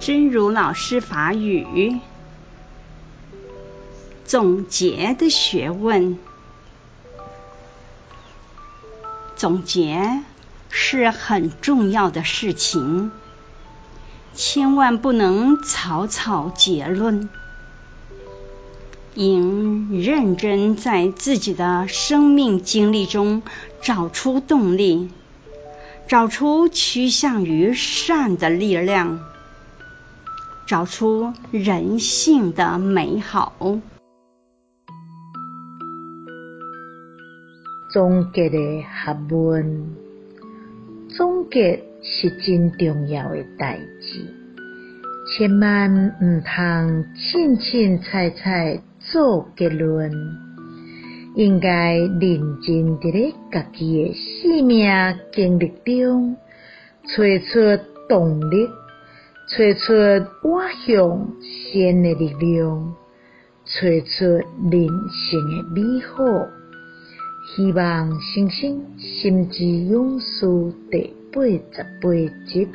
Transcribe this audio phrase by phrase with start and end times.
[0.00, 1.98] 真如老师法语，
[4.24, 6.18] 总结的学问。
[9.36, 10.22] 总结
[10.70, 13.12] 是很重要的事情，
[14.34, 17.28] 千万不能草草结论，
[19.14, 23.42] 应认真在自己的生命经历中
[23.82, 25.10] 找出动力，
[26.08, 29.20] 找出趋向于善的力量。
[30.70, 33.52] 找出人性的美好。
[37.92, 39.96] 总结的学问，
[41.08, 44.32] 总结是真重要的代志，
[45.26, 50.12] 千万毋通凊凊彩彩做结论，
[51.34, 54.88] 应该认真伫咧家己的生命
[55.32, 56.36] 经历中，
[57.08, 58.68] 找出动力。
[59.48, 59.92] 找出
[60.42, 62.94] 我向善的力量，
[63.64, 64.24] 找出
[64.70, 66.24] 人生的美好。
[67.56, 70.46] 希望星星心之勇士
[70.90, 72.10] 第八十八
[72.46, 72.68] 集。